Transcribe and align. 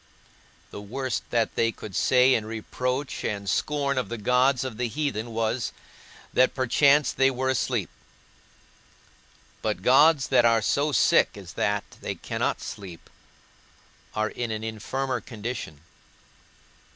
The 0.71 0.81
worst 0.81 1.29
that 1.29 1.53
they 1.53 1.71
could 1.71 1.95
say 1.95 2.33
in 2.33 2.43
reproach 2.47 3.23
and 3.23 3.47
scorn 3.47 3.99
of 3.99 4.09
the 4.09 4.17
gods 4.17 4.63
of 4.63 4.77
the 4.77 4.87
heathen 4.87 5.29
was, 5.31 5.71
that 6.33 6.55
perchance 6.55 7.11
they 7.11 7.29
were 7.29 7.49
asleep; 7.49 7.87
but 9.61 9.83
gods 9.83 10.29
that 10.29 10.43
are 10.43 10.63
so 10.63 10.91
sick 10.91 11.37
as 11.37 11.53
that 11.53 11.83
they 12.01 12.15
cannot 12.15 12.61
sleep 12.63 13.11
are 14.15 14.29
in 14.31 14.49
an 14.49 14.63
infirmer 14.63 15.21
condition. 15.23 15.81